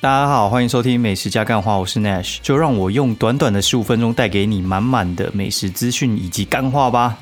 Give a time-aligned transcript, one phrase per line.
[0.00, 7.18] 大家好，欢迎收听美食加干话，我是 Nash，就让我用短短的十五分钟带给你满满的美食资讯以及干话吧。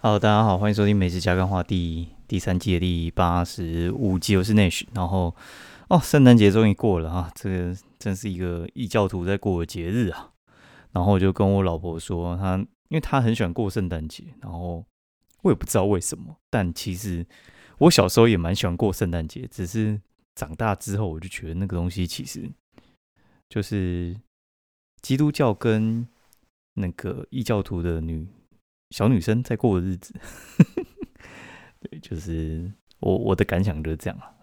[0.00, 4.84] Hello，大家好，欢迎收听美食加干话第第三季的第八十五集，我是 Nash。
[4.94, 5.34] 然后
[5.88, 10.28] 哦，圣诞节终于过了啊，这个真是一个异教徒在过的节日啊。
[10.92, 12.64] 然后我就跟我老婆说，她。
[12.88, 14.84] 因为他很喜欢过圣诞节，然后
[15.42, 17.26] 我也不知道为什么，但其实
[17.78, 20.00] 我小时候也蛮喜欢过圣诞节，只是
[20.34, 22.50] 长大之后我就觉得那个东西其实
[23.48, 24.16] 就是
[25.02, 26.06] 基督教跟
[26.74, 28.26] 那个异教徒的女
[28.90, 30.14] 小女生在过的日子。
[31.80, 34.34] 对，就是我我的感想就是这样啊。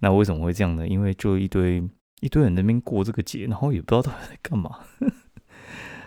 [0.00, 0.86] 那为什么会这样呢？
[0.88, 1.82] 因为就一堆
[2.20, 4.84] 一堆人那边过这个节，然后也不知道到底在干嘛。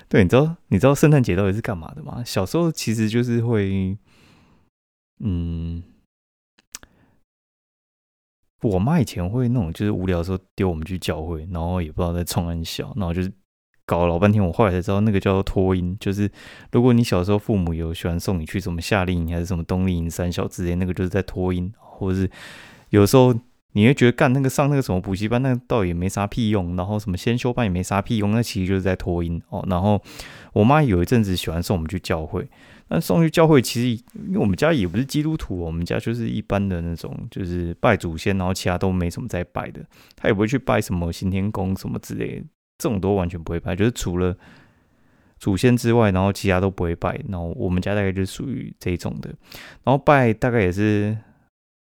[0.10, 2.24] 对，你知道你知道圣诞节到底是干嘛的吗？
[2.26, 3.98] 小时候其实就是会，
[5.20, 5.84] 嗯，
[8.62, 13.30] 我妈以前会那种，就是无聊的时候丢我们去教会，然后也不知道在冲安小，然后就是
[13.86, 14.42] 搞了老半天。
[14.42, 16.32] 我后来才知道，那个叫做托音，就是
[16.72, 22.32] 如果你小时候父母有喜欢送你去什么夏令营还是什么冬令营、三小之类，那个就是在托音，或者是
[22.90, 23.36] 有时候。
[23.74, 29.64] 你会觉得干那个上那个什么补习班，那倒也没啥屁用，然后什么先修班也没啥屁用，那其实就是在拖音哦。
[29.70, 30.02] 然后
[30.54, 32.48] 我妈有一阵子喜欢送我们去教会，
[32.88, 39.86] 那送去教会其实因为我们家也不是基督徒，我们家就是一般的那种，就是拜祖先，然后其他都没什么在拜的。
[40.16, 42.46] 他也不会去拜什么行天宫什么之类的，
[42.80, 44.36] 这种都完全不会拜，就是除了
[45.38, 47.22] 祖先之外，然后其他都不会拜。
[47.30, 49.30] 然后我们家大概就属于这种的，
[49.84, 51.16] 然后拜大概也是。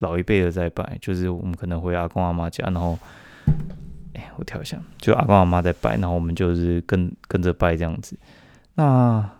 [0.00, 2.98] 老一辈的在拜，就是我们可能回阿公阿妈家，然后，
[4.12, 8.19] 哎，我跳一下，就阿公阿妈在拜，然后我们就是跟跟着拜这样子。
[8.75, 9.39] 那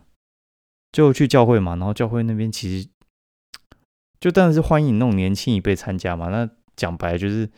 [0.93, 2.89] 就去教会嘛，然后教会那边其实
[4.21, 6.29] 就当然是欢迎那种年轻一辈参加嘛。
[6.29, 7.51] 那讲白就是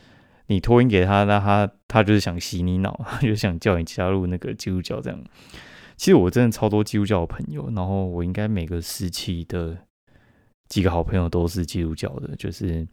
[0.47, 5.23] 你托音给他，那他他就是想洗你脑， 就想叫你加入那个基督教这样。
[5.95, 9.77] 其实我真的超多基督教的朋友，然后我应该每个时期的。
[10.69, 12.87] 几个好朋友都是基督教的，就是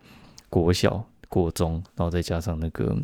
[0.49, 2.97] 国小、国中，然后再加上那个，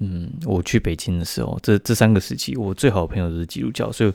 [0.00, 4.12] 嗯，我去北京的时候，这这三个时期，我最好的朋友都是基督教，所以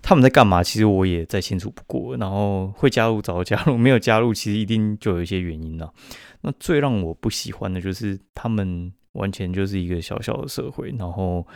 [0.00, 2.16] 他们在干嘛，其实我也再清楚不过。
[2.16, 5.92] 然后会加入，早加入； 没有加入，其实一定就有一些原因了。
[6.40, 11.46] 那最让我不喜欢的就是他们完全就是一个小小的社会，然后。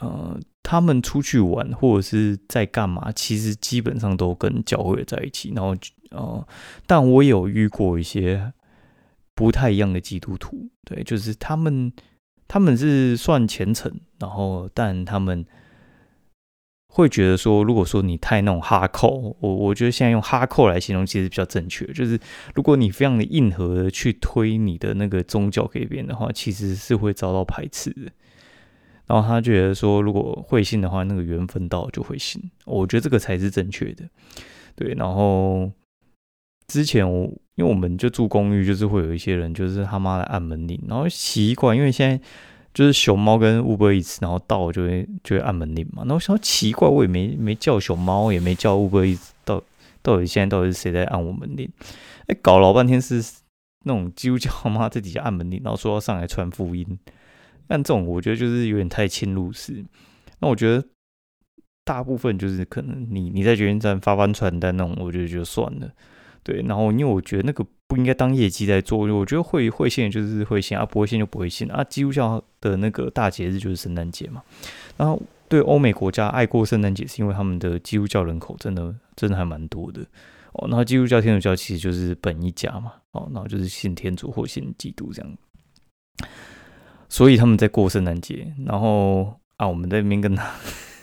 [0.00, 0.38] 呃，
[0.70, 5.50] 他们出去玩或者是在干嘛，其实基本上都跟教会在一起。
[5.56, 5.74] 然后，
[6.10, 6.46] 呃，
[6.86, 8.52] 但我有遇过一些
[9.34, 11.90] 不太一样的基督徒，对，就是他们
[12.46, 13.90] 他们是算虔诚，
[14.20, 15.42] 然后但他们
[16.88, 22.20] 会觉得说，如果说你太那种哈扣，我我觉得现在用哈扣来形容其实比较正确，就是
[22.54, 28.12] 如果你非常的硬核的去推你的那个宗教给别人的话，其实是会遭到排斥的。
[29.08, 32.40] 然后他觉得说，如果会信的话，那个缘分到就会信。
[32.66, 34.04] 我觉得这个才是正确的。
[34.76, 35.68] 对，然后
[36.68, 37.24] 之前我
[37.54, 42.20] 因为我们就住公寓，就是会有一些人就是他妈的按门铃，然后习惯，因为现在
[42.74, 46.02] 就是熊猫跟乌龟一次，然后到就会就会按门铃嘛。
[46.04, 49.62] 然后想奇怪，我也没没叫熊猫，也没叫乌龟一次，到
[50.02, 51.68] 到底现在到底是谁在按我门铃？
[52.26, 53.24] 哎，搞老半天是
[53.86, 56.86] 那种基督教妈在底下按门铃，然后说要上来传福音。
[57.68, 59.84] 但这种我觉得就是有点太侵入式。
[60.40, 60.84] 那我觉得
[61.84, 65.90] 大部分就是可能你你在捷运站发发传单那种，我觉得就算了。
[66.42, 68.98] 对，然后因为我觉得那个不应该当业绩在做。
[68.98, 71.84] 我觉得会会信就是会信啊，不会信就不会信啊。
[71.84, 74.42] 基督教的那个大节日就是圣诞节嘛。
[74.96, 80.00] 然后对欧美国家爱过圣诞节，是因为他们的基督教人口真的真的还蛮多的
[80.52, 80.66] 哦。
[80.68, 82.94] 然后基督教、天主教其实就是本一家嘛。
[83.12, 85.36] 哦，然后就是信天主或信基督这样。
[87.08, 90.54] 所以他们在过圣诞节，然后啊，我们在那边跟他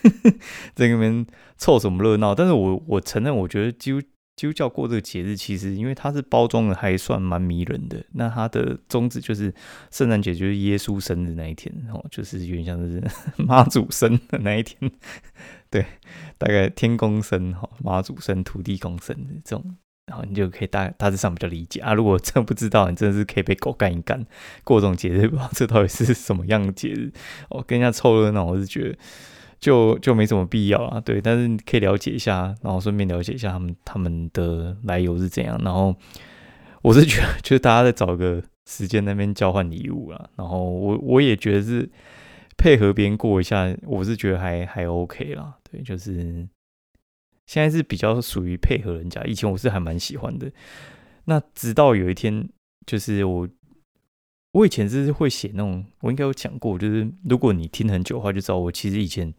[0.75, 1.25] 在那边
[1.57, 2.36] 凑什么热闹？
[2.36, 4.02] 但是我我承认，我觉得基督
[4.36, 8.04] 基督教过这个节日，其实因为它是包装的还算蛮迷人的。
[8.13, 9.54] 那它的宗旨就是
[9.92, 13.04] 圣诞节就是耶稣生日那一天，哦，就是有点像是
[13.44, 14.92] 妈祖生的那一天，
[15.72, 15.86] 对，
[16.38, 19.75] 大概天公生哈，妈祖生，土地公生的这种。
[20.07, 21.94] 然后你就可以大大致上比较理解啊。
[21.94, 24.24] 如果真不知道，你真的是可以被狗干一干。
[24.63, 27.12] 过这种节日，不知道这到底是什么样的节日，
[27.50, 28.98] 哦，跟人家凑热闹，我是觉得
[29.60, 31.02] 就就没什么必要啊。
[31.02, 35.60] 对，但是你可以了解一下，然后顺便了解一下他们他们的来由是怎样。
[35.63, 35.96] 然后
[36.84, 40.30] 我是觉得， 就是大家在找个时间那边交换礼物啊。
[40.36, 41.90] 然后我我也觉得是
[42.57, 45.56] 配合别人过一下，我是觉得还还 OK 啦。
[45.72, 46.48] 对，就是。
[47.45, 49.24] 现在是比较属于配合人家。
[49.24, 50.51] 以前我是还蛮喜欢的。
[51.25, 52.47] 那直到有一天，
[52.86, 53.47] 就是我，
[54.51, 59.33] 我以前是会写那种，我应该有讲过，就是如果你听很久的话，就知道我其实以前，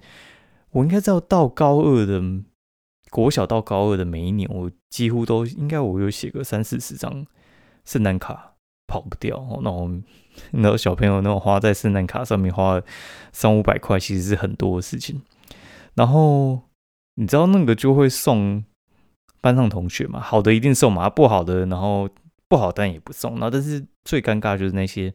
[0.71, 2.21] 我应该知道到高二的
[3.11, 7.25] 国小到高二的每一年，我几乎都应该我有写个三四十张
[7.85, 8.55] 圣诞卡，
[8.89, 9.47] 跑不掉。
[9.63, 10.03] 那种
[10.51, 12.83] 那小朋友那种花在圣诞卡上面花
[13.33, 15.23] 三五百块，其实是很多的事情。
[15.95, 16.61] 然后
[17.17, 18.65] 你知道那个就会送。
[19.43, 22.09] 班上同学嘛，好的一定送嘛，不好的然后
[22.49, 23.39] 不好但也不送。
[23.39, 25.13] 那但是最尴尬就是那些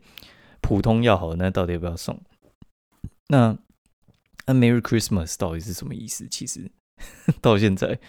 [0.61, 2.17] 普通要好的，那到底要不要送？
[3.27, 3.57] 那
[4.45, 6.25] 那 Merry Christmas 到底是什么意思？
[6.29, 6.71] 其实
[7.41, 7.99] 到现在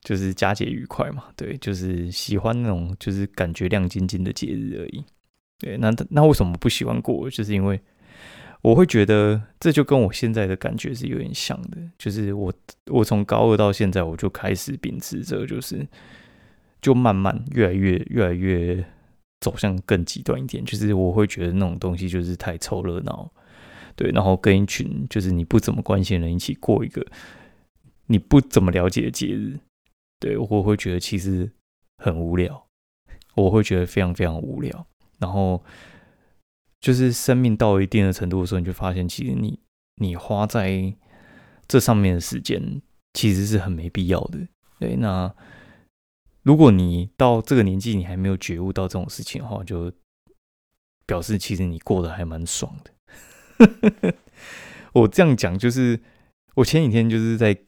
[0.00, 5.04] 就是佳节愉快嘛，对，就是喜欢那种就是感觉亮晶晶的节日而已。
[5.58, 7.28] 对，那那为什么不喜欢过？
[7.28, 7.78] 就是因为。
[8.60, 12.52] 我会觉得这就跟我现在的感觉是有点像的，就是我
[12.86, 15.86] 我从高二到现在，我就开始秉持着，就是
[16.82, 18.84] 就慢慢越来越越来越
[19.40, 23.30] 走向更极端一点，就是我会觉得那种东西就是太凑热闹，
[23.94, 27.06] 对，然后跟一群就是你不怎么关心的人一起过一个
[28.06, 29.60] 你不怎么了解的节日，
[30.18, 31.48] 对我会觉得其实
[31.98, 32.66] 很无聊，
[33.36, 34.86] 我会觉得非常非常无聊，
[35.20, 35.62] 然后。
[36.80, 39.58] 就是生命到一定的程度的时候，你就发现，其实你
[39.96, 40.94] 你花在
[41.66, 42.80] 这上面的时间，
[43.14, 44.38] 其实是很没必要的。
[44.78, 45.34] 对，那
[46.44, 49.92] 如果你到这个年纪，你还没有觉悟到这种事情的话，就
[51.04, 54.14] 表示其实你过得还蛮爽的。
[54.94, 56.00] 我这样讲，就是
[56.54, 57.58] 我前几天就是在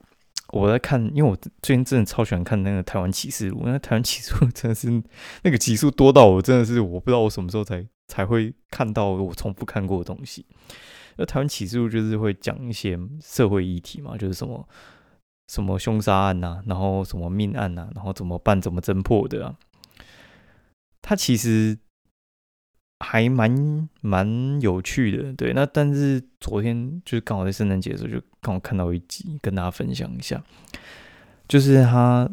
[0.52, 5.02] 我在看，因为我最近真的超喜欢看那个《台湾启示录》，那《台湾启示录》真的是
[5.42, 7.86] 那个集数多到我真的是我不知道我什么时候才。
[8.10, 10.44] 才会看到我从不看过的东西。
[11.16, 14.68] 那台湾启示录就是会讲一些社会议题嘛，就是什么
[15.48, 19.56] 什么凶杀案呐，然后什么命案呐，然后怎么办、怎么侦破的啊。
[21.02, 21.78] 它其实
[22.98, 25.52] 还蛮蛮有趣的，对。
[25.52, 30.42] 那但是昨天就是刚好在圣诞节的时候，就刚好看到一集，跟大家分享一下。
[31.48, 32.30] 就是他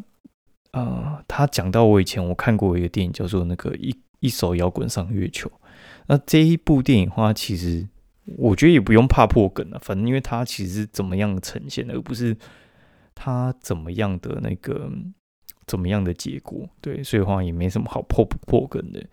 [0.72, 5.50] 呃，他讲到我以前我看过一个电影，叫做那个一一首摇滚上月球。
[6.08, 7.88] 那这一部电影话，其实
[8.36, 12.36] 我觉得也不用怕破梗了，反正因为它其实是怎么样呈现的，而不是
[13.14, 14.90] 它怎么样的那个
[15.66, 19.04] 怎么样的结果，对，所以话也没什么好破不破梗的。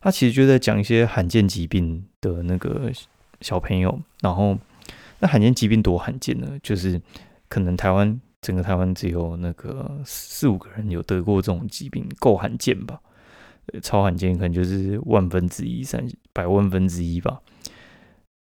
[0.00, 2.92] 他其实就在讲一些罕见疾病的那个
[3.40, 4.58] 小朋友，然后
[5.20, 6.58] 那罕见疾病多罕见呢？
[6.62, 7.00] 就是
[7.48, 13.00] 可能台湾整个台湾只有那个四五个人有得过这种疾病，够罕见吧？
[13.80, 17.40] 超罕见，可能就是万分之一、三百万分之一吧。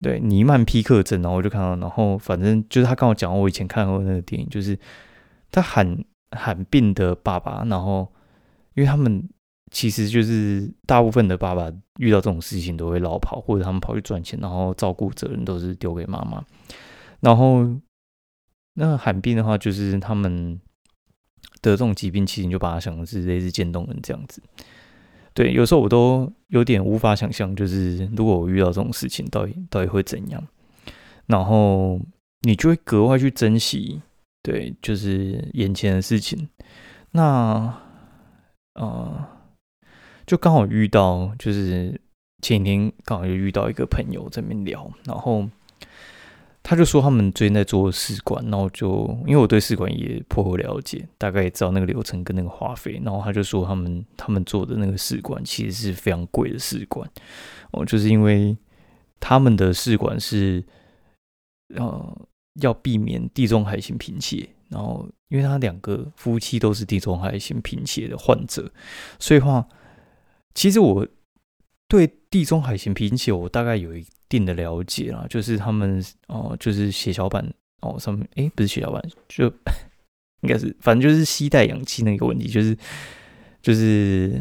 [0.01, 4.79] 对，尼曼皮克症，然后我就看到，然后反正就是他跟我讲，我以前看过那个电影，就是
[5.51, 8.07] 他喊喊病的爸爸，然后
[8.75, 9.29] 因为他们
[9.73, 11.69] 其实就是大部分的爸爸
[11.99, 16.45] 遇到这种事情都会老跑，或者他们跑去赚钱，然后照顾责任都是丢给妈妈。
[17.19, 17.69] 然后
[18.75, 20.61] 那喊病的话，就是他们
[21.61, 24.41] 得这种疾病，其实就把它想成是类似渐冻人这样子。
[25.39, 30.45] 对，有时候我都有点无法想象，就是如果我遇到这种事情，到底到底会怎样？
[31.27, 32.01] 然后
[32.41, 34.03] 你就会格外去珍惜，
[34.43, 36.49] 对，就是眼前的事情。
[37.13, 37.73] 那，
[38.75, 39.25] 呃，
[40.27, 42.01] 就刚好遇到，就是
[42.43, 45.49] 前几天刚好就遇到一个朋友在那边聊，然后。
[46.63, 57.09] 他就说他们最近在做试管，然后就因为我对试管也颇有了解，大概也知道那个流程跟那个花费，然后他就说他们他们做的那个试管其实是非常贵的试管，
[57.71, 58.55] 哦，就是因为
[59.19, 60.63] 他们的试管是
[61.75, 62.27] 呃
[62.61, 68.71] 要避免地中海型贫血，然后因为他两个夫妻都是地中海型贫血的患者，
[69.19, 69.67] 所以话
[70.55, 71.09] 其实我
[71.87, 74.05] 对地中海型贫血我大概有一。
[74.29, 79.47] 定的了解啦，就是他们哦，就是血小板哦上面，哎，不是血小板，就
[80.43, 82.77] 应该是，反正就是吸带氧气那个问题，就是
[83.63, 84.41] 就是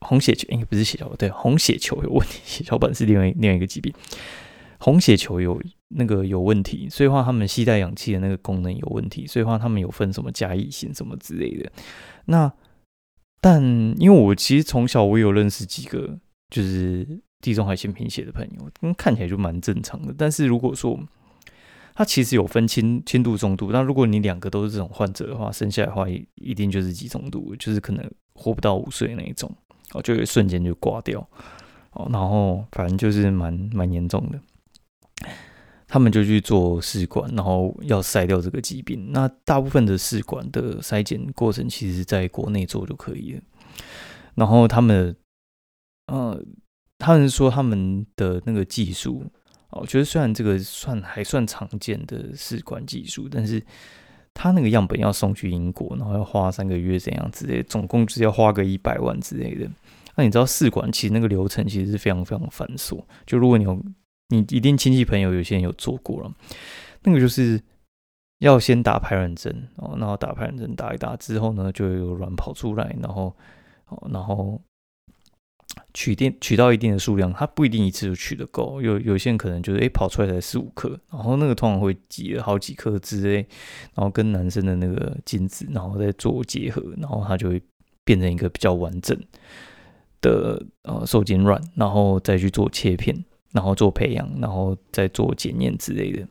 [0.00, 3.94] 红血球，应该不是血小板，对，红血球有问题，血小板是另外另外一个疾病，
[4.78, 11.70] 红血球有那个有问题，所以话他们吸带氧气的那个功能有问题，所以话他们有分什么加异性什么之类的。
[12.24, 12.52] 那
[13.40, 13.62] 但
[13.98, 16.18] 因为我其实从小我有认识几个，
[16.50, 17.20] 就是。
[17.40, 20.14] 地中海性贫血的朋友，嗯，看起来就蛮正常的。
[20.16, 20.98] 但是如果说
[21.94, 29.52] 他其实有分轻轻度、重度，那如果你两个都是这种患者的话，生下来的话一一定就是极重度，就是可能活不到五岁那一种，
[29.92, 31.20] 哦，就会瞬间就挂掉，
[31.92, 34.40] 哦，然后反正就是蛮蛮严重的。
[35.90, 39.10] 他们就去做试管，然后要筛掉这个疾病。
[39.10, 43.40] 那大部分的试管的筛检过程，其实在国内做就可以了。
[44.34, 45.16] 然后他们，
[46.08, 46.38] 呃，
[46.98, 49.24] 他们说他们的那个技术，
[49.70, 53.62] 哦，我觉得虽然这个算还算常见的试管技术，但是
[54.34, 59.70] 他那个样本要送去英国，然后要花三个月怎样之类，总共就是要花个一百万之类的。
[60.16, 63.82] 那你知道试管其实那个流程其实是非常非常繁琐，就如果你有。
[64.30, 66.30] 你一定亲戚朋友有些人有做过了，
[67.02, 67.58] 那个就是
[68.40, 73.34] 要先打排卵针哦，然后打排卵针打一打之后呢，就有卵跑出来，然后
[73.86, 74.60] 哦，然后
[75.98, 83.38] 取定取到一定的数量，它不一定一次就取得够，有有些人可能就是诶跑出来才四五颗，然后那个通常会挤了好几颗之类，
[83.94, 87.60] 然后跟男生的那个精子然后再做结合，然后它就会
[88.04, 89.18] 变成一个比较完整
[90.20, 93.24] 的呃受精卵，然后再去做切片。
[93.50, 96.28] 然后做培养，然后再做检验之类的，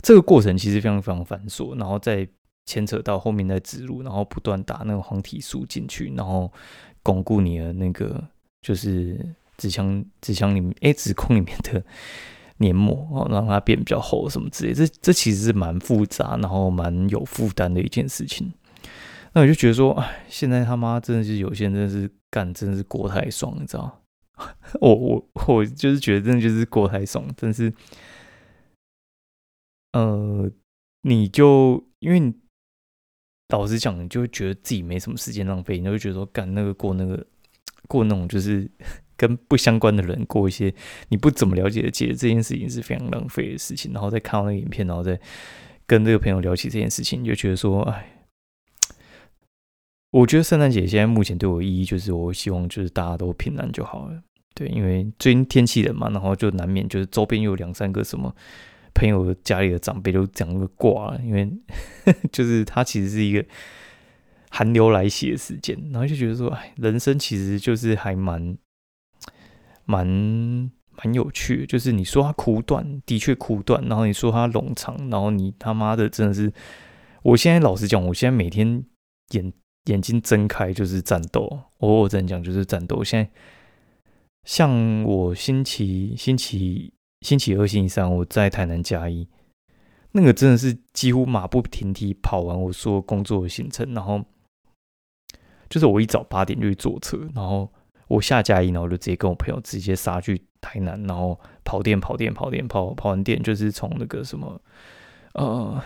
[0.00, 2.26] 这个过程其实非常非常繁琐，然后再
[2.66, 6.50] 牵扯到后面再植入，然后不断打那个黄体素进去，然后
[7.02, 8.22] 巩固你的那个
[8.62, 11.84] 就是纸箱纸箱里面哎子宫里面的
[12.58, 18.52] 黏膜哦，让它变比较厚什么之类，这这其实是蛮复杂，然后蛮有负担的一件事情。
[19.34, 23.98] 那我就觉得说，哎，现在他妈真的是有些人真的是干，真的是过太爽，你知道。
[24.80, 27.72] 我我我就是觉得真的就是过太爽，但是，
[29.92, 30.50] 呃，
[31.02, 32.34] 你就因为你
[33.48, 37.24] 老实讲，你就觉得自己没什么时间浪费，你就觉得说干那个过那个
[37.88, 38.70] 过那种就是
[39.16, 40.72] 跟不相关的人过一些
[41.08, 43.92] 你不怎么了解的节，这件事情是非常浪费的事情。
[43.92, 45.18] 然后再看到那个影片，然后再
[45.86, 48.08] 跟这个朋友聊起这件事情，就觉得说，哎。
[50.10, 54.22] 我觉得圣诞节现在目前对我意义就是，我希望就是大家都平安就好了。
[54.54, 58.36] 对，因为最近天气冷嘛，然后就难免就是周边有两三个什么
[58.92, 61.50] 朋友家里的长辈都讲个挂了，因为
[62.30, 63.42] 就是他其实是一个
[64.52, 68.56] 寒流来袭的时间，然后就觉得说，哎，人生其实就是还蛮
[69.86, 76.52] 蛮蛮有趣，就是你说它苦短，的确苦短，然后你说它冗长，然后你他妈的真的是，
[77.22, 78.84] 我现在老实讲，我现在每天
[79.30, 79.52] 眼。
[79.86, 83.02] 眼睛睁开就是战斗，我我真讲就是战斗。
[83.02, 83.28] 现在
[84.44, 89.26] 像我星期星期星期二、星期三我在台南加一，
[90.12, 94.24] 那个真的是几乎马不停蹄跑完我所有工作的行程，然后
[95.72, 97.66] 就是我一早八点就去坐车，然后
[98.08, 104.60] 我下嘉义，然后就直接跟我朋友直接杀去台南，然后跑店跑店跑店跑跑完店，就是从那个什么
[105.32, 105.82] 呃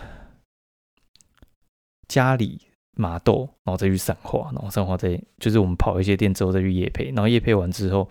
[2.09, 2.59] 家里。
[2.99, 8.09] 麻豆，然后再去散花，然后散花再就是我们跑一些店之后再去夜配，然后夜配完之后，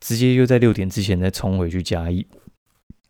[0.00, 2.26] 直接又在六点之前再冲回去嘉义，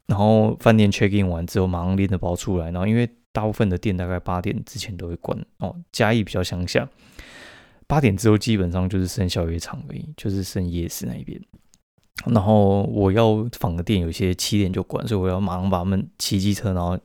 [0.07, 6.87] 然后饭店 check in 完之后马上拎着包出来，然后因为大部分的店大概八点之前都会关哦，嘉义比较乡下，
[7.89, 11.41] 八点之后基本上就是剩宵夜场而已，就是剩夜市那一边，
[12.27, 16.97] 然后我要访的店有些七点就关，所以我要马上把他们骑机车，然后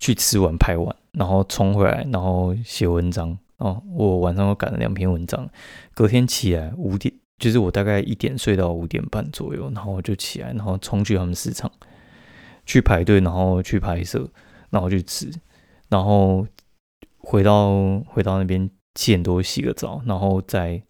[0.00, 0.96] 去吃完拍完。
[1.12, 3.82] 然后冲回来，然后写文章哦。
[3.92, 5.50] 我晚上又赶了两篇文章，
[5.92, 11.68] 隔天起来五点，就是我大概一点睡到五点半左右，然后就起来，然后冲去他们市场
[12.64, 14.30] 去排队，然后去拍摄，
[14.70, 15.28] 然后去吃，
[15.88, 16.46] 然后
[17.18, 20.82] 回到回到那边七点多洗个澡，然后再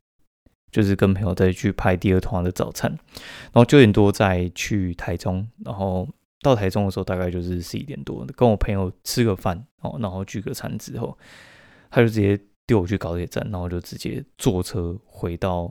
[0.71, 6.09] 就是跟朋友再去拍第二团的早餐，然后九点多再去台中，然后。
[6.43, 11.19] 到台中的时候，大概就是十一点多，跟我朋友吃个饭哦，然后聚个餐之后，
[11.91, 15.71] 他就直接丢我去高铁站，然后就直接坐车回到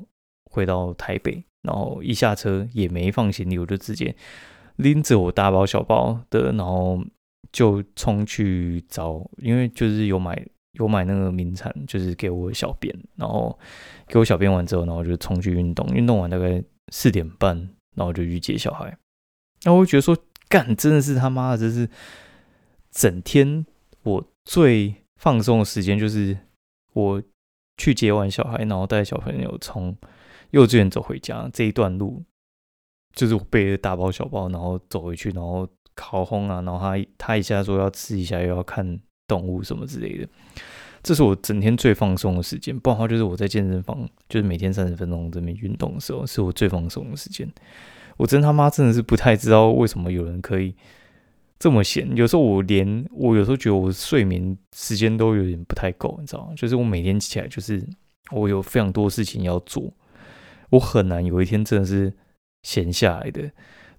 [0.52, 4.16] 回到台北，然后一下车也没放行李，我就直接
[4.76, 7.04] 拎着我大包小包的，然后
[7.52, 10.40] 就冲去找，因为就是有买
[10.80, 13.58] 有买那个名产，就是给我小便，然后
[14.08, 17.56] 给我小便完之后，然后就冲去运动，运动完大概四点半，
[17.96, 18.98] 然后就去接小孩，
[19.64, 20.18] 那我会觉得说。
[20.52, 21.88] 干，真的是他妈的，这是
[22.90, 23.64] 整天
[24.02, 26.36] 我最放松的时间，就是
[26.94, 27.22] 我
[27.78, 29.96] 去接完小孩，然后带小朋友从
[30.50, 32.24] 幼稚园走回家这一段路，
[33.14, 40.28] 就是我背着大包小包，然后走回去，然后烤烘啊，然后他他一下说要吃一下，又要看动物什么之类的，
[41.02, 42.78] 这是我整天最放松的时间。
[42.78, 47.50] 不然的话，就是我在健身房，就是每天三十分钟这边运动的时候，是我最放松的时间。
[48.18, 50.76] 我真他妈真的是不太知道为什么有人可以
[51.58, 52.14] 这么闲。
[52.18, 56.54] 有时候我连我有时候觉得我睡眠时间都有点不太够，你知道吗？
[56.56, 57.82] 就是我每天起来就是
[58.32, 59.94] 我有非常多事情要做，
[60.72, 62.12] 我很难有一天真的是
[62.64, 63.50] 闲下来的。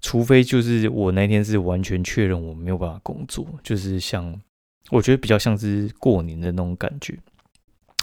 [0.03, 4.41] 除非就是我那天是完全确认我没有办法工作，就是像
[4.91, 7.19] 我觉得比较像是过年的那种感觉，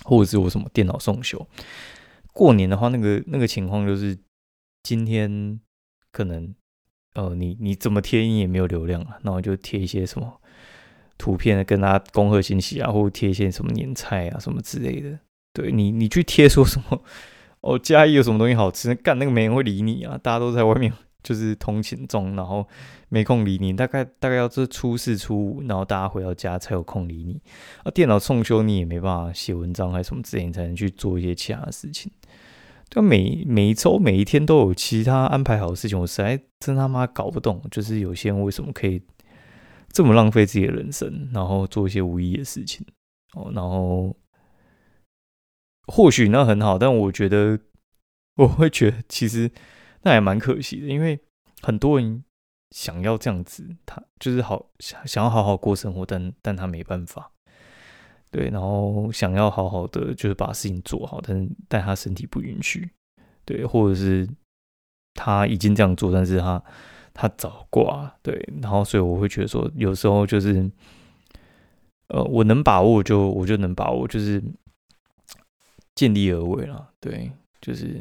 [0.03, 1.45] 或者是我什么电脑送修。
[2.33, 4.17] 过年的话，那个那个情况就是
[4.83, 5.59] 今天
[6.11, 6.53] 可能
[7.13, 10.39] 呃，你你怎么贴你也没有流量啊，然后就贴一些什么
[11.17, 15.19] 图片跟他恭贺新喜啊，或者贴一些什么年菜啊什么之类的。
[15.51, 17.01] 对你你去贴说什么
[17.61, 18.93] 哦，嘉义有什么东西好吃？
[18.93, 20.93] 干那个没人会理你啊，大家都在外面。
[21.27, 22.65] 就是通勤中，然后
[23.09, 27.41] 没空理你，大概大概要这初四初五，然后大家回到家才有空理你。
[27.83, 32.09] 啊，电脑送修你也没办法写文章还是什么之类，你才能去做一些其他的事情。
[32.89, 39.01] 就每每一周每一天都有其他安排好的事情，我实在真他妈搞不懂，就是有些人为什么可以
[39.91, 42.87] 这么浪费自己的人生，然后做一些无意义的事情。
[43.33, 44.15] 哦，然后
[45.87, 47.59] 或许那很好，但我觉得
[48.37, 49.51] 我会觉得其实。
[50.07, 51.19] 那也蛮可惜的，因为
[51.61, 52.23] 很多人
[52.71, 57.29] 想要这样子，他就是好想想要好好过生活，但但他没办法，
[58.31, 62.89] 对，然后想要好好的就是把事情做好，但但他身体不允许，
[63.43, 64.25] 对，或者是
[65.13, 66.63] 他已经这样做，但是他
[67.13, 70.71] 他早挂，对，然后所以我会觉得说，有时候就是，
[72.07, 74.41] 呃，我能把握就我就能把握，就是
[75.95, 77.99] 尽力而为了，对，就是。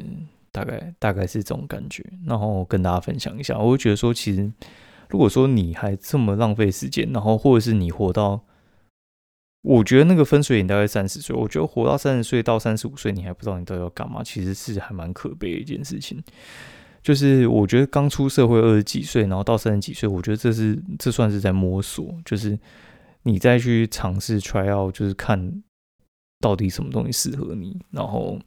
[0.57, 3.55] 大概大概是这种感觉，然后跟大家分享一下。
[3.59, 4.51] 我会觉得说，其实
[5.07, 8.41] 如果说你还这么浪费时间，然后或者是你活到，
[9.61, 11.35] 我觉得那个分水岭大概三十岁。
[11.35, 16.23] 我觉得活到三十岁到三十五岁，你还不知道你到底要干嘛，其实是还蛮可悲的一件事情。
[17.03, 22.57] 就是我觉得刚出社会二十几岁，然后到三十几岁，我觉得这是这算是在摸索，就是
[23.21, 25.61] 你再去尝试 try out，就是看
[26.39, 28.39] 到底什么东西适合你，然后。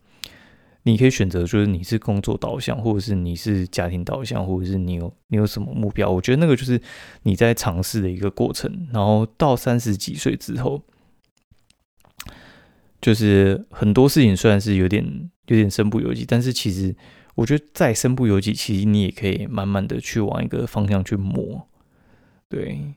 [0.84, 6.10] 你可以选择，就是你是工作导向，或者是你是家庭导向，或者是你有你有什么目标？
[6.10, 6.80] 我觉得那个就是
[7.24, 8.88] 你在尝试的一个过程。
[8.90, 10.82] 然后到三十几岁之后，
[13.00, 16.96] 就是很多事情虽然是有点有点身不由己，但是其实
[17.34, 21.68] 我觉得再身不由己，其实你也可以慢慢的去往一个方向去磨。
[22.48, 22.94] 对，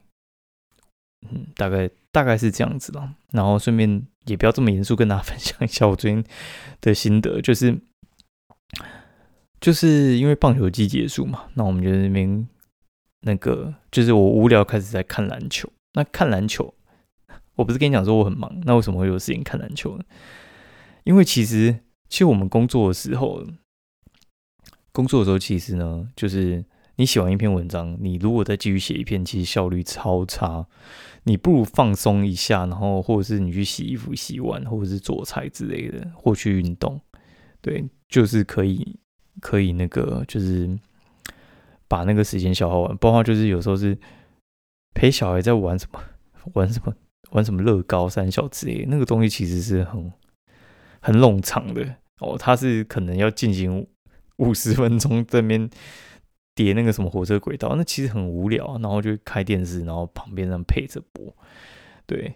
[1.30, 3.14] 嗯，大概大概是这样子了。
[3.32, 4.06] 然后顺便。
[4.26, 6.24] 也不要这么严肃，跟大家分享一下我最近
[6.80, 7.78] 的心得，就是
[9.60, 12.48] 就是因为棒球季结束嘛，那我们就在那边
[13.20, 15.70] 那个就是我无聊开始在看篮球。
[15.94, 16.74] 那看篮球，
[17.54, 20.04] 我不是跟你讲说我很忙，那为什么会有时间看篮球呢？
[21.04, 23.46] 因为其实其实我们工作的时候，
[24.90, 26.64] 工作的时候其实呢，就是
[26.96, 30.66] 你写完一篇文章，你如果再继续写一篇，其实效率超差。
[31.24, 37.00] 你不如放松一下，然后或者是你去洗衣服、洗碗，或者是做菜之类的，或去运动，
[37.60, 38.96] 对，就是可以
[39.40, 40.78] 可以那个，就是
[41.88, 42.96] 把那个时间消耗完。
[42.98, 43.98] 包括就是有时候是
[44.94, 46.00] 陪小孩在玩什么、
[46.52, 46.94] 玩什么、
[47.30, 50.12] 玩什么乐高、三小之类，那个东西其实是很
[51.00, 52.36] 很冗长的哦。
[52.38, 53.86] 它是可能要进行
[54.36, 55.68] 五十分钟这边。
[56.54, 58.78] 叠那个什么火车轨道，那其实很无聊。
[58.80, 61.34] 然后就开电视，然后旁边这样配着播。
[62.06, 62.34] 对，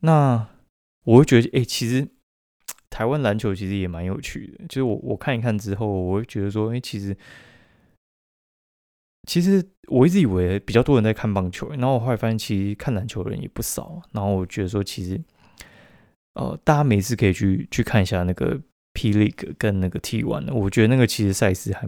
[0.00, 0.48] 那
[1.04, 2.08] 我会觉得，哎，其实
[2.90, 4.64] 台湾篮球其实也蛮有趣的。
[4.68, 7.16] 就是我我看一看之后，我会觉得说，哎，其实
[9.28, 14.02] 其实我一直以为比较多人在看棒球，然后我后来发现，其实看篮球的人也不少。
[14.12, 15.20] 然后我觉得说，其实
[16.34, 18.60] 呃，大家每次可以去去看一下那个
[18.92, 21.86] P League 跟那个 T One 我觉得那个其实赛事还。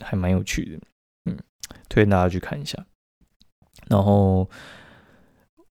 [0.00, 0.80] 还蛮有趣的，
[1.24, 1.38] 嗯，
[1.88, 2.86] 推荐大家去看一下。
[3.88, 4.48] 然后，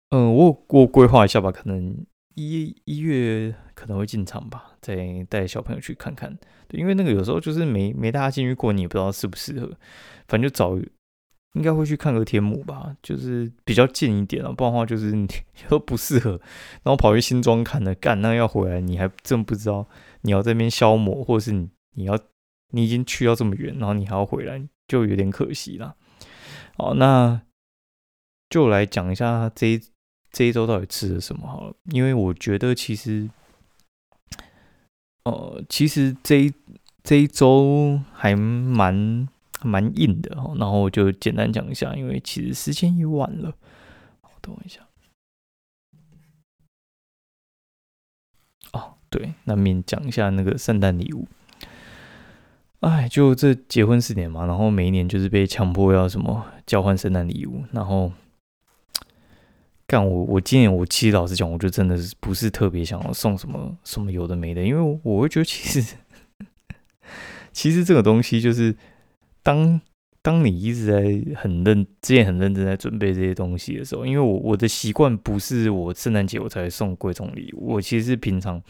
[0.10, 6.38] 嗯，我我规划一下吧，可能一一月可能会进场吧，再带小朋友去看看。
[6.68, 9.72] 对，因为那个有时候就是没没大家进去过，你也不知道适不适合。
[10.28, 10.78] 反正就找，
[11.54, 14.52] 应该会去看个天母吧，就是比较近一点啊。
[14.52, 15.28] 不然的话，就是你
[15.68, 16.32] 都不适合，
[16.84, 19.88] 然后跑去新庄看的，干那要回来，你还真不知道
[20.22, 22.20] 你要这边消磨，或者是你你要。
[22.74, 25.96] 你已经去到这么远，然后你还要回来，就有点可惜了。
[26.76, 27.40] 好，那
[28.50, 29.82] 就来讲一下这一
[30.32, 31.76] 这一周到底吃了什么好了。
[31.92, 33.30] 因为我觉得其实，
[35.26, 36.54] 呃，其实这一
[37.04, 39.30] 这一周还蛮
[39.62, 40.56] 蛮硬的哈。
[40.58, 43.56] 然后我就简单讲一下，因为其实时间也晚了。
[44.42, 44.82] 等我一下。
[48.74, 51.28] 哦，对，那面讲一下那个圣诞礼物。
[52.84, 58.12] 哎，就这结婚四年嘛，然后每一年就是被强迫要什么交换圣诞礼物，然后
[59.88, 65.96] 干我我今年我其实老实讲，我就真的是不是特别想要送什么什么有的没的，因为我会觉得其实
[67.54, 68.76] 其实这个东西就是
[69.42, 69.80] 当
[70.22, 78.62] 当你一直在很认，之前很认真在准备这些东西的时候，因为我我的习惯不是我圣诞节我才送贵重礼物，我其实平常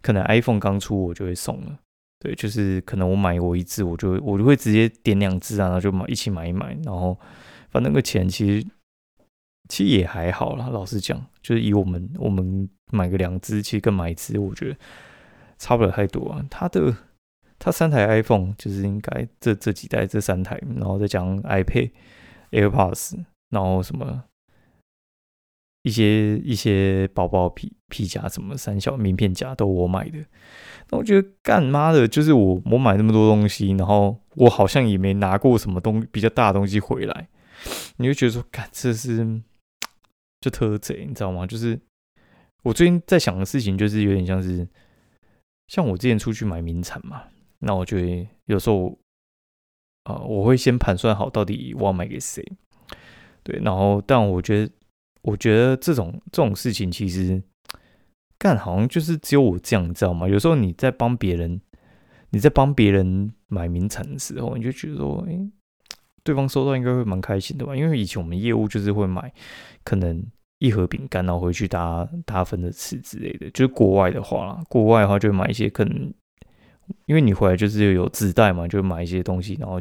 [0.00, 1.78] 可能 iPhone 刚出我就会送了，
[2.20, 7.18] 对，就是可能我买我一支，我就我就会直接点两支啊，然后就买一起买一买，然后
[7.70, 8.66] 反正那个钱其实
[9.68, 14.78] 其实也还好啦，老实讲，就是以我们我们买个两支，其实跟买一支我觉得
[15.58, 16.94] 差不了太多啊，它的。
[17.62, 21.90] 它三台 iPhone 就是应该这这几代这三台，然后再讲 iPad、
[22.52, 24.24] AirPods，然后什么
[25.82, 30.18] 一些一些包包皮皮夹什么三小名片夹都我买的。
[30.88, 37.28] 那我觉得干妈的，就是我我买那么多东西，然后我好像也没拿过什么东比较大的东西回来，
[37.98, 39.42] 你就觉得说干这是
[40.40, 41.46] 就特贼，你知道吗？
[41.46, 41.78] 就是
[42.62, 44.66] 我最近在想的事情，就是有点像是
[45.68, 47.24] 像我之前出去买名产嘛。
[47.60, 48.98] 那我觉得有时候，
[50.04, 52.42] 啊，我会先盘算好到底我要买给谁，
[53.42, 54.72] 对，然后但我觉得，
[55.22, 57.40] 我觉得这种这种事情其实
[58.40, 60.26] 干好像就是只有我这样，你知道吗？
[60.26, 61.60] 有时候你在帮别人，
[62.30, 65.38] 你在帮别人买名产的时候，你就觉得说，哎，
[66.24, 67.76] 对方收到应该会蛮开心的吧？
[67.76, 69.30] 因为以前我们业务就是会买
[69.84, 70.24] 可能
[70.58, 73.50] 一盒饼干，然后回去大家大家分着吃之类的。
[73.50, 76.12] 就是国外的话啦，国外的话就买一些可能。
[77.06, 79.80] 因为你回来就是有纸袋嘛，就买一些东西，然后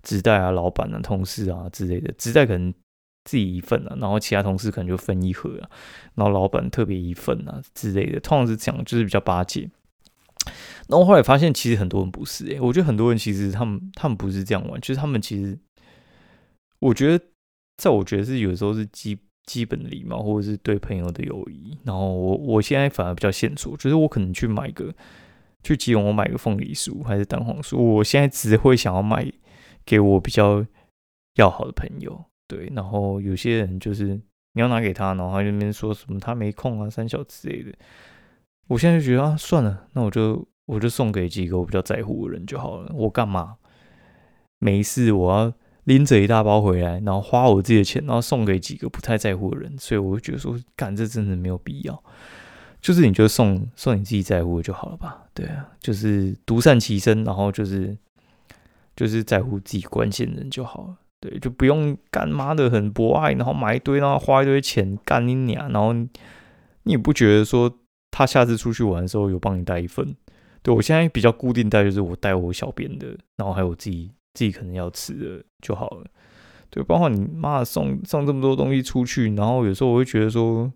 [0.00, 2.72] 纸袋啊、老板啊、同事啊之类的，纸袋可能
[3.24, 5.70] 自己一份啊，然后其他同事可能就分一盒啊，
[6.14, 9.70] 然后老板特别一份啊之类的，通常是这样，就是比较巴结。
[10.88, 15.58] 然后后来发现，其实很多人不是诶，我觉得很多人其实他们他们不是这样玩，就是他们其实，
[16.80, 17.24] 我觉得
[17.76, 21.76] 在我觉得是有时候是基基本礼貌，或者是对朋友的友谊。
[21.84, 24.94] 然后我我现在反而比较现实，就是我可能去买个。
[25.62, 27.76] 去吉隆，我买个凤梨酥还是蛋黄酥？
[27.76, 29.30] 我现在只会想要买
[29.84, 30.64] 给我比较
[31.34, 32.70] 要好的朋友，对。
[32.74, 34.06] 然后有些人就是
[34.52, 37.72] 你要拿给他，然后他那边说什么他没空啊、三小之类的。
[38.66, 42.92] 我现在就觉得啊，算了，那我就我就送给几个我比较在乎的人就好了。
[42.94, 43.56] 我干嘛
[44.58, 45.12] 没事？
[45.12, 45.52] 我要
[45.84, 49.78] 拎着一大包回来，然后花我自己的钱，然后送给几个不太在乎的人。
[49.78, 52.02] 所以我就觉得说，干这真的没有必要。
[52.80, 57.94] 就是你就送送你自己在乎的就好了吧，对啊，就是独善其身，然后就是
[58.96, 66.08] 就是在乎自己关心的人就好了，对，就不用干妈的很博爱，然后买一堆，然后花一堆钱干你娘，然后你
[66.84, 67.78] 也不觉得说
[68.10, 70.16] 他下次出去玩的时候有帮你带一份，
[70.62, 76.06] 对我现在比较固定带就是我带我小编的，然后还有我自己自己可能要吃的就好了，
[76.70, 80.72] 对，包括你妈送送这么多东西出去，然后有时候我会觉得说。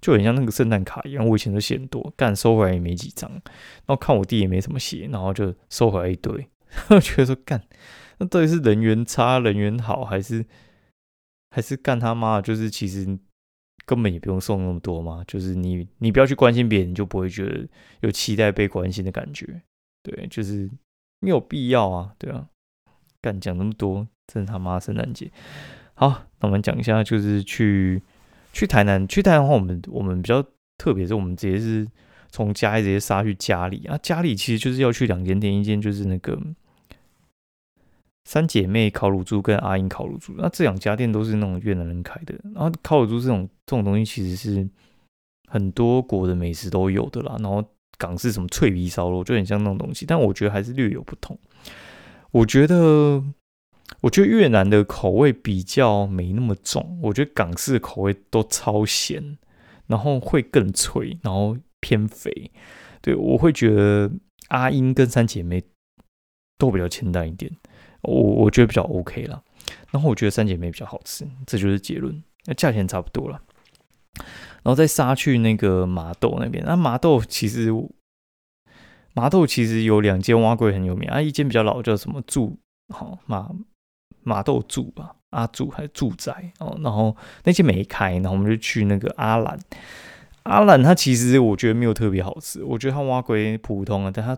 [0.00, 6.48] 就很像那个圣诞卡一样，我以前都写很多，干收回来也没几张，然后看我弟也没怎么写，然后就收回来一堆，
[7.02, 7.60] 觉得说干，
[8.18, 10.44] 那到底是人缘差、人缘好，还是
[11.50, 12.40] 还是干他妈？
[12.40, 13.18] 就是其实
[13.86, 17.66] 根本也不用送那么多嘛，就是你你不要去关心别人，你就不会觉得
[18.00, 19.62] 有期待被关心的感觉，
[20.02, 20.70] 对，就是
[21.20, 22.46] 没有必要啊，对啊，
[23.20, 25.30] 干讲那么多，真他妈圣诞节
[25.94, 28.02] 好，那我们讲一下，就是去。
[28.50, 30.42] 去台南，去台南的话，我们我们比较
[30.78, 31.86] 特别，是我们直接是
[32.30, 33.96] 从嘉义直接杀去家里啊。
[34.02, 36.36] 家里其实就是要去两间店，一间就是那个
[38.28, 42.34] 三姐妹烤乳猪跟阿英烤乳猪，那这两家店都是那种越南人开的。
[42.54, 44.68] 然后烤乳猪这种这种东西，其实是
[45.48, 47.36] 很多国的美食都有的啦。
[47.38, 47.64] 然后
[47.96, 51.38] 港式什么脆皮烧肉，就很像那种东西，但我觉得还是略有不同。
[52.30, 53.24] 我觉得。
[54.02, 59.38] 我觉得越南的口味比较没那么重，我觉得港式的口味都超咸，
[59.86, 62.52] 然后会更脆，然后偏肥。
[63.00, 64.12] 对我会觉得
[64.48, 65.64] 阿英跟三姐妹
[66.58, 67.50] 都比较清淡一点，
[68.02, 69.42] 我我觉得比较 OK 了。
[69.90, 72.22] 然后我觉得三姐妹比较好吃，这就是结论。
[72.44, 73.40] 那价钱差不多了，
[74.14, 76.64] 然后再杀去那个麻豆那边。
[76.64, 77.70] 那麻豆其实
[79.14, 82.58] 麻豆其实有两间蛙龟很有名啊，一间比较老，叫什么住
[82.94, 83.50] 好麻。
[84.22, 89.58] 麻豆住吧，阿住还是住宅哦，然后那些没开，然后我们就去那个阿兰。
[90.42, 94.36] 阿兰它其实我觉得没有特别好吃，我觉得它蛙龟普通啊，但它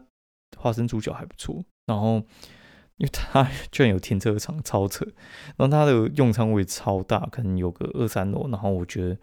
[0.56, 1.64] 花生猪脚还不错。
[1.86, 2.22] 然后
[3.00, 5.06] 因为它居然有停车场，超扯。
[5.56, 9.16] 然后它的用餐位超大，可能有个二三楼，然后我觉得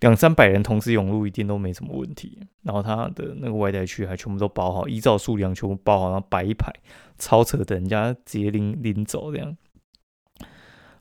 [0.00, 2.40] 两三百人同时涌入一定都没什么问题。
[2.62, 6.72] 然后它的那个外带区还全部都包好，依照数量全部包好，然后摆一排，
[7.18, 9.56] 超扯，等人家直接拎拎走这样。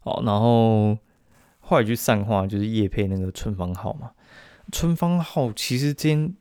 [0.02, 0.96] 好，然后
[1.60, 4.12] 后来去散话，就是叶配那个春芳号嘛。
[4.72, 6.36] 春芳号其实今天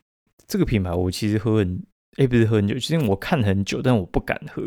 [0.47, 1.83] 这个品牌，我其实喝很，
[2.19, 4.63] 哎，不是喝很久，其实我看很久，但我不敢喝。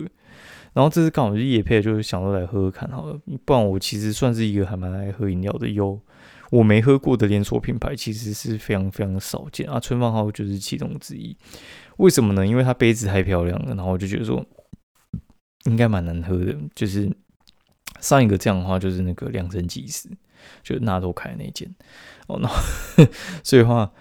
[0.74, 3.20] 然后这次刚好是夜配，就是想说来喝喝看好了。
[3.46, 6.00] 不然我其实算是一个还蛮爱喝饮料的，有
[6.52, 9.80] 我没喝过的连锁品牌，其实是非常非常少见啊。
[9.80, 11.36] 春芳号就是其中之一。
[11.98, 12.46] 为什么呢？
[12.46, 14.46] 因为它杯子太漂亮了，然后我就觉得说
[15.66, 16.56] 应该蛮难喝的。
[16.74, 17.12] 就是
[18.00, 20.08] 上一个这样的话，就是那个量身即时，
[20.64, 21.70] 就纳豆开那间
[22.28, 22.50] 哦，那
[23.44, 23.92] 所以话，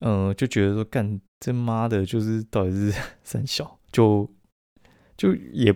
[0.00, 2.92] 嗯，就觉得说干这妈的，就是到底是
[3.22, 4.30] 三小，就
[5.16, 5.74] 就也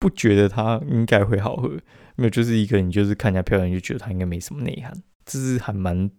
[0.00, 1.68] 不觉得它应该会好喝，
[2.16, 4.92] 没有，就是一个你就是看起来漂亮，就觉得它应该没什么内涵，
[5.24, 6.10] 这是还蛮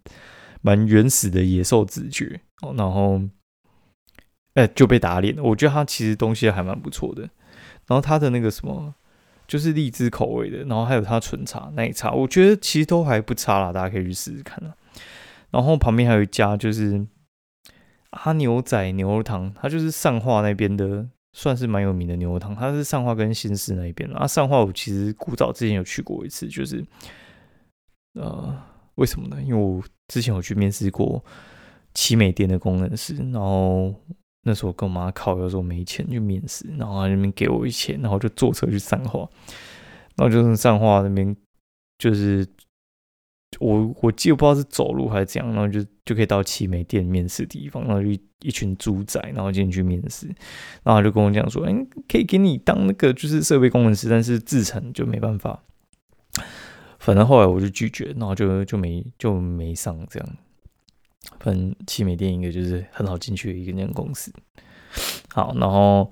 [0.62, 3.22] 蛮原始的野兽直觉哦，然后。
[4.54, 5.42] 哎，就被打脸了。
[5.42, 7.22] 我觉得它其实东西还蛮不错的，
[7.88, 8.94] 然后它的那个什么，
[9.48, 14.76] 就是荔枝口味的，然后还有它纯茶奶茶，我觉得其实都还不差啦，大家可以去试试看啊。
[15.52, 17.08] 然后旁边还有一家就是
[18.10, 22.56] 阿牛仔牛肉汤，它就是上化那边的，算是蛮有名的牛肉汤。
[22.56, 24.26] 它是上化跟新市那一边啊。
[24.28, 26.86] 上化我其实古早之前有去过一次，就是
[28.14, 28.56] 呃，
[28.96, 29.42] 为什么呢？
[29.42, 31.24] 因为我之前有去面试过
[31.94, 33.94] 奇美店的工程师，然后。
[34.44, 39.20] 那时候跟我妈考，有时候没钱去面试，然后那边给我一钱，然后就坐车去上化，
[40.16, 41.38] 然后就是上化那边，
[42.00, 42.44] 就是
[43.62, 48.10] 我我记得不知道是走路还是怎样，然后就就可以到奇美店面试地方，然后就
[48.42, 50.26] 一群猪仔，然后进去面试，
[50.84, 51.74] 然后他就跟我讲说，哎，
[52.10, 55.62] 可以给你当那个就是设备工程师，但是制程就没办法，
[57.00, 60.30] 反正后来我就拒绝，然后就就没就没上这样。
[61.40, 64.34] 反正汽美电一个就是很好进去的一个间公司。
[65.30, 66.12] 好，然后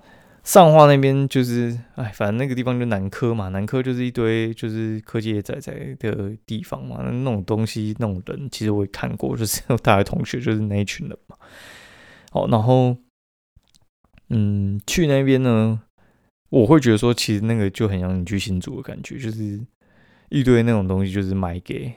[0.49, 11.35] 上化那边就是，哎，反正那个地方就南科嘛，南科就是一堆就是科技仔仔的地方嘛，那种东西那种人，其实我也看过，就是大学同学就是那一群人嘛。
[12.31, 12.97] 好，然后
[14.29, 15.81] 嗯，去那边呢，
[16.49, 19.59] 我会觉得说，其实那个就很像你去新竹的感觉，就是
[20.29, 21.93] 一堆那种东西，就是卖给。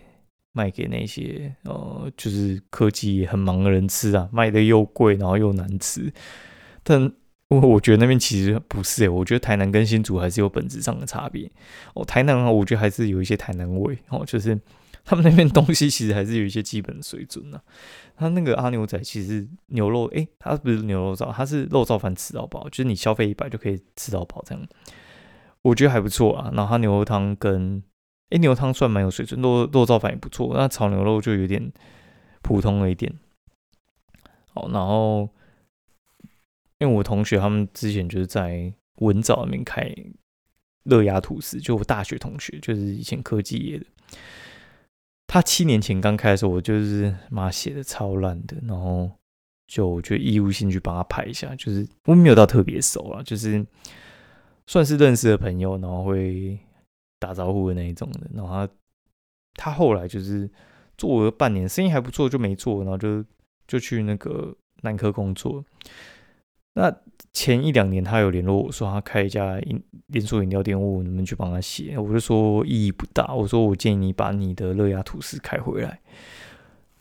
[0.54, 6.12] 卖给那些呃，就是科技很忙的人吃啊，卖的又贵，然后又难吃。
[6.82, 7.10] 但
[7.52, 11.50] 我我觉得那边其实不是诶，我觉得台南跟新竹还是有本质上的差别。
[11.94, 14.58] 哦，台南啊，我觉得还是有一些台南味哦，就是
[15.04, 17.62] 他们那边东西其实还是有一些基本的水准的。
[18.16, 24.66] 他那个阿牛仔其实牛肉，诶，他不是牛肉燥，他是肉燥饭吃到饱，就是你消费一百就可以吃到饱这样。
[25.62, 26.50] 我觉得还不错啊。
[26.54, 27.82] 然后他牛肉汤跟
[28.30, 30.52] 哎，牛肉汤算蛮有水准，肉肉燥饭也不错。
[30.54, 31.70] 那炒牛肉就有点
[32.40, 33.12] 普通了一点。
[34.54, 35.28] 好，然后
[36.82, 39.90] 因为我同学他们之前就是在文藻那边开
[40.84, 43.86] 乐雅吐司，就我大学同学，就是以前科技业的。
[45.26, 49.10] 他七年前刚开的时候，我就是妈写的超烂的，然后
[49.66, 53.64] 就就义务性去帮他拍一下，就是我没有到特别熟啊，就是
[54.66, 56.58] 算是认识的朋友，然后会。
[57.22, 58.72] 打招呼的那一种的，然后他
[59.54, 60.50] 他后来就是
[60.98, 63.24] 做了半年，生意还不错，就没做，然后就
[63.68, 65.64] 就去那个南科工作。
[66.74, 66.94] 那
[67.32, 71.98] 前一两年他有联络我说他开一家饮连锁饮料店，我能不能去帮他写？
[71.98, 76.00] 我就说意义不大，我说我建议你把你的乐雅吐司开回来。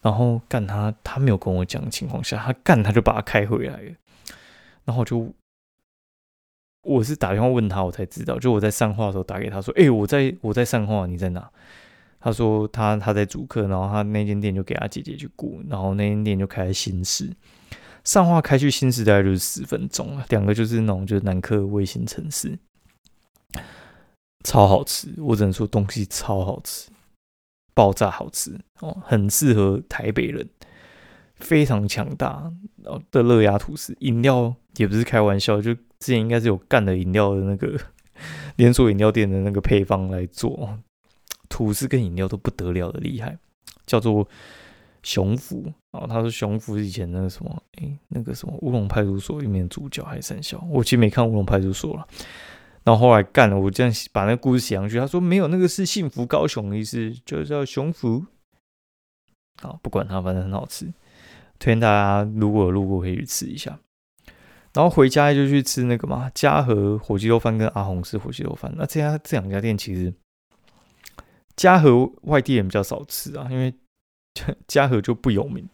[0.01, 3.91] 然后干他他没有跟我讲的情况下，他干他就把它开回来了，
[4.85, 5.33] 然后就。
[6.83, 8.39] 我是打电话问他，我才知道。
[8.39, 11.47] 就我在上话的时候打给他说：“哎，我在我在上话，你在哪？”
[12.19, 17.29] 他说他他在主客，然后他那间店就给他姐姐去顾，然后那间店就开在新市。
[18.03, 22.57] 上化开去新时代就是十分钟啊，两个就是那种就是南科卫星城市，
[24.43, 25.13] 超好吃。
[25.17, 26.89] 我只能说东西超好吃，
[27.73, 30.49] 爆炸好吃哦，很适合台北人，
[31.35, 32.51] 非常强大
[33.11, 35.75] 的乐雅吐司，饮料也不是开玩笑就。
[36.01, 37.79] 之前应该是有干的饮料的那个
[38.57, 40.79] 连锁饮料店的那个配方来做，
[41.47, 43.37] 吐司跟饮料都不得了的厉害，
[43.85, 44.27] 叫做
[45.03, 46.05] 熊福啊。
[46.07, 50.65] 他说熊福是以前那个什么，哎，那个什么乌龙派出所里面主角还是三小？
[50.69, 52.07] 我其实没看乌龙派出所了。
[52.83, 54.97] 然后后来干了，我这样把那个故事写上去。
[54.97, 58.25] 他说没有，那个是幸福高雄的意思，就叫熊福。
[59.61, 60.85] 好，不管它，反正很好吃，
[61.59, 63.77] 推荐大家如果路过可以去吃一下。
[64.73, 68.73] 然后回家就去吃那个嘛，嘉禾火鸡肉饭跟阿红式火鸡肉饭。
[68.75, 70.11] 那这家这两家店其实
[71.55, 73.71] 嘉禾外地人比较少吃啊，因为
[74.67, 75.67] 嘉禾就不有名。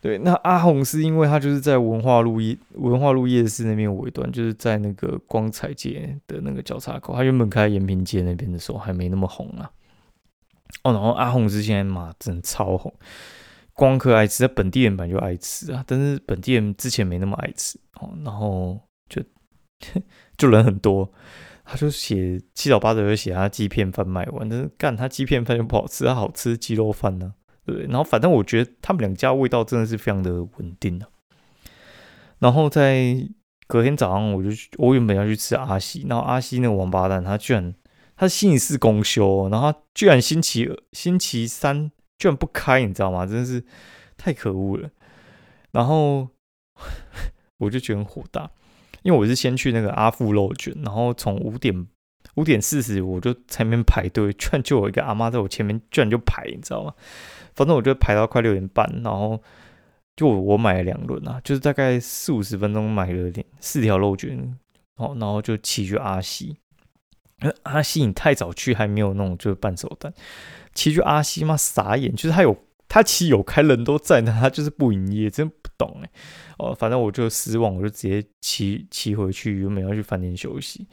[0.00, 7.14] 对，那阿红是因为他就是在文化路夜文化路夜市那边尾端，就是在那个光彩街的那个交叉口。
[7.14, 9.70] 他原本开延平街那边的时候还没那么红啊。
[10.84, 12.94] 哦，然后阿红之前嘛，真的超红。
[13.74, 19.22] 光客爱吃，在本地人本来就爱吃啊，但是本地人之前没那么爱吃哦，然后就
[20.38, 21.10] 就人很多，
[21.64, 27.34] 他就写七早八早就写他鸡片饭卖完，但是干他鸡片饭就不好吃，他好吃鸡肉饭呢，
[27.66, 27.86] 对？
[27.86, 31.08] 然后反正我觉得他们两家味道真的是非常的稳定啊。
[32.38, 33.28] 然后在
[33.66, 37.74] 隔天早上，我就我原本要去吃阿西，然后阿西那个王八蛋，他居然
[38.16, 43.26] 他星期四公休，然后他居然星期二、星期三居然不开，你知道吗？
[43.26, 43.64] 真的是
[44.16, 44.90] 太可恶了。
[45.72, 46.28] 然后
[47.58, 48.50] 我就觉得很火大。
[49.02, 51.86] 因为我是先去那个阿富肉卷，然后从五点
[52.36, 56.94] 五点四十我就前面排队，居然就有一个阿妈在我前面，居然就排，你知道吗？
[57.54, 59.42] 反正我就排到快六点半，然后
[60.16, 64.56] 就我买了两轮啊，就是大概四五十分钟买了点四条肉卷，
[64.96, 66.56] 哦，然后就骑去阿西。
[67.62, 70.12] 阿西你太早去还没有那种就是半熟蛋，
[70.74, 76.10] 骑去阿西嘛傻眼，就是他有他其实有开人都在那，他就是不营业，真不懂哎。
[76.58, 80.86] 哦，反正我就失望，我就直接骑骑回去，原本要去饭店休息，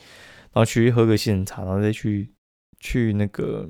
[0.58, 2.34] 然后去喝个杏茶，然后再去
[2.80, 3.70] 去那个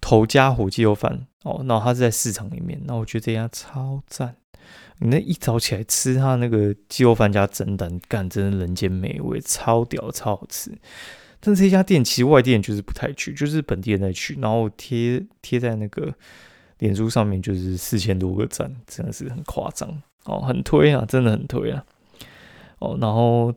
[0.00, 4.34] 头家火鸡肉饭哦，然后他是在市场里面，那我觉得这家超赞，
[5.00, 10.72] 你那一早起来吃他那个鸡肉饭加蒸蛋，干真的人间美味，超屌，超好吃。
[11.40, 16.10] 但这家店其实外地人就是不太去，就是本地人在去，然后贴贴在那个
[16.78, 20.02] 脸书上面就是四千多个赞，真的是很夸张。
[20.24, 21.84] 哦，很推啊，真的很推啊。
[22.78, 23.54] 哦，然后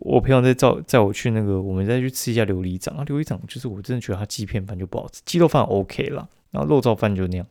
[0.00, 3.04] 我朋友在载载我去那个，我们再去吃一下琉璃掌啊。
[3.04, 7.46] 琉璃掌就是我真的觉得它鸡片饭就不好吃，鸡肉饭 OK 了，然后肉燥饭就那样。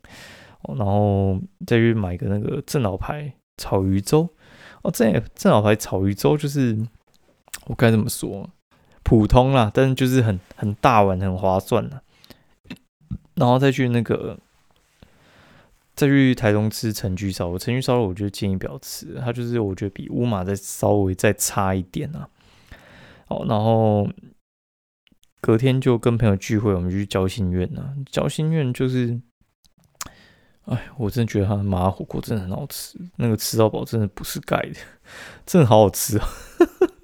[0.78, 4.28] 然后再去买个那个正老牌炒鱼粥。
[4.82, 6.78] 哦，正正老牌炒鱼粥就是
[7.68, 8.50] 我该怎么说？
[9.04, 12.02] 普通啦，但是就是很很大碗，很划算的。
[13.36, 14.38] 然后再去那个。
[15.96, 22.28] 再去台中吃陈居烧肉，陈居烧肉我觉得建议不要吃，它就是我觉得比乌马再稍微再差一点啊。
[23.28, 24.10] 好，然后
[25.40, 27.94] 隔天就跟朋友聚会，我们就去交心苑啊。
[28.12, 29.22] 交心苑就是，
[30.66, 34.76] 哎，我真的觉得他的麻辣火锅真的很好吃，那个吃到饱真的不是盖的，
[35.46, 36.28] 真的好好吃啊。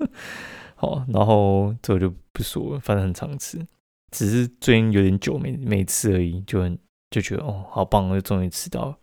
[0.75, 3.63] 好，然后这我就不说了，反正很常吃，
[4.10, 6.80] 只是最近有点久没没吃而已，就很。
[7.11, 8.97] 就觉得哦，好棒，就终于吃到了。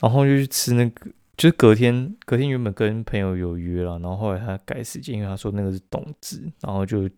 [0.00, 7.10] 然后就去吃那个，就是隔天，隔天原本跟朋友有约了，然后后来他改时间，因为他说那个是冬至，然后就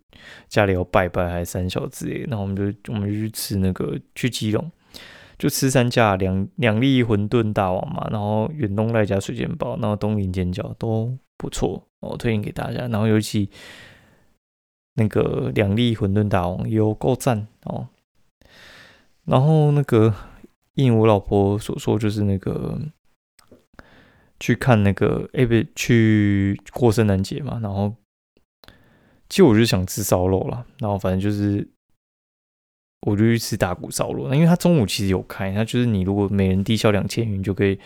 [0.49, 4.71] 家里要拜拜还是三小之类，然后我们就我们就去吃那个去基隆，
[5.39, 12.89] 就吃三家两两粒馄饨大王嘛，然后远东那家水煎包，然后东林煎饺都不错，我推荐给大家。
[12.89, 13.51] 然后尤其
[14.95, 17.87] 那个两粒馄饨大王有够赞哦。
[19.25, 20.15] 然后那个
[20.75, 22.79] 应我老婆所说，就是那个
[24.39, 27.61] 去看那个哎不去过圣诞节嘛。
[27.63, 27.95] 然后
[29.29, 31.69] 其实我就想吃烧肉了，然后反正就是
[33.03, 34.27] 我就去吃大骨烧肉。
[34.29, 37.79] 那因为他中午其实有开，那就是你如果每人低消两千元，就可以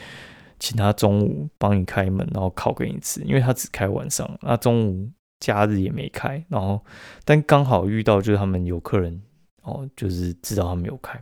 [0.58, 3.20] 请他中午帮你开门，然后烤给你吃。
[3.22, 6.42] 因为他只开晚上，那中午假日也没开。
[6.48, 6.82] 然后
[7.24, 9.20] 但刚好遇到就是他们有客人
[9.64, 11.20] 哦，就是知道他们有开。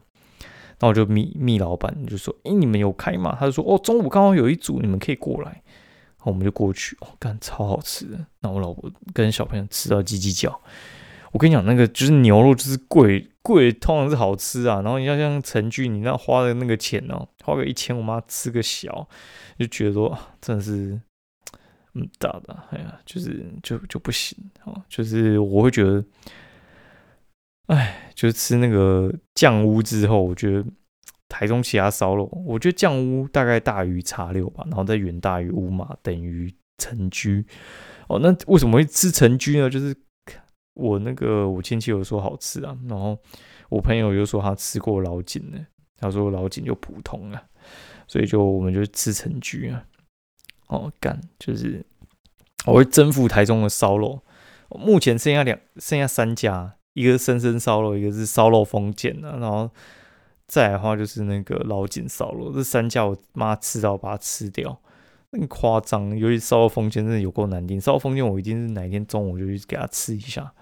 [0.79, 5.63] 那我就密密老板就说：“哎，你们有开吗？”他就说：“哦，中午刚好有一组，你们可以过来。”
[6.25, 8.27] 我们就过去，哦，干超好吃的。
[8.41, 10.61] 那我老婆跟小朋友吃到叽叽叫。
[11.33, 14.83] 我跟你讲，那个就是牛肉，就是贵贵，通常是好吃啊。
[14.83, 19.09] 然后你要像陈俊，你那花的那个钱哦，花个一千，我妈吃个小，
[19.59, 21.01] 就觉得说真的是
[21.95, 24.83] 嗯大的，哎呀，就是就就不行哦。
[24.89, 26.05] 就是我会觉得。
[27.67, 30.65] 哎，就是吃那个酱屋之后，我觉得
[31.29, 37.47] 台中其他烧肉，我觉得酱屋大概大于茶六吧，然后再远大于乌马，等于城居。
[38.09, 39.71] 哦，那为什么会吃城居呢？
[39.71, 39.97] 就是
[40.75, 43.17] 我那个我亲戚有说好吃啊，然后
[43.71, 45.59] 我朋友又说他吃过老井呢，
[45.99, 47.43] 他说老井就普通啊，
[48.09, 49.85] 所以就我们就吃城居啊。
[50.67, 51.85] 哦，干，就是
[52.67, 54.23] 我会征服台中的烧肉，
[54.71, 56.77] 目前剩下两，剩下三家。
[56.95, 59.71] 一个生生烧肉，一个是烧肉封建的，然后
[60.47, 64.79] 再来的话就是那个老井烧肉，这三家我妈吃到把它吃掉，
[65.33, 66.17] 很夸张。
[66.17, 70.53] 尤其烧肉封建真的有够难听，烧肉封建我一定是哪一天中午就去给他吃一下，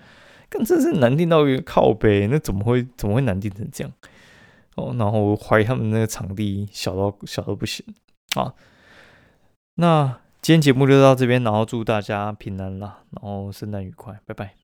[0.49, 3.93] 但真是难听到一个靠背，那怎么会怎么会难听成这样？
[4.77, 7.85] 哦，然后我怀疑他们那个场地小到小到不行
[8.37, 8.55] 啊。
[9.75, 14.60] 那今天节目就到这边，然后祝大家平安啦，然后圣诞愉快，拜拜。